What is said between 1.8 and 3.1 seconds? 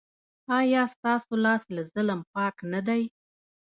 ظلم پاک نه دی؟